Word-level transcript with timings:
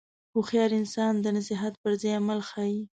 هوښیار 0.33 0.71
انسان 0.79 1.13
د 1.19 1.25
نصیحت 1.37 1.73
پر 1.81 1.91
ځای 2.01 2.13
عمل 2.19 2.39
ښيي. 2.49 2.79